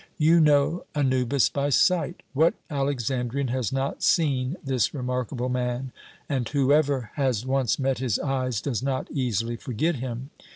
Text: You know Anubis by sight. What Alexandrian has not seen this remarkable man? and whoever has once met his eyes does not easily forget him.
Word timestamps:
You 0.17 0.39
know 0.41 0.85
Anubis 0.95 1.47
by 1.49 1.69
sight. 1.69 2.21
What 2.33 2.55
Alexandrian 2.71 3.49
has 3.49 3.71
not 3.71 4.01
seen 4.01 4.57
this 4.63 4.95
remarkable 4.95 5.47
man? 5.47 5.91
and 6.27 6.49
whoever 6.49 7.11
has 7.13 7.45
once 7.45 7.77
met 7.77 7.99
his 7.99 8.17
eyes 8.17 8.61
does 8.61 8.81
not 8.81 9.11
easily 9.11 9.57
forget 9.57 9.97
him. 9.97 10.31